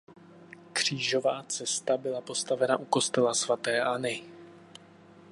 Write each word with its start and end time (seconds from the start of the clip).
Křížová 0.73 1.43
cesta 1.43 1.97
byla 1.97 2.21
postavena 2.21 2.77
u 2.77 2.85
kostela 2.85 3.33
Svaté 3.33 3.81
Anny. 3.81 4.23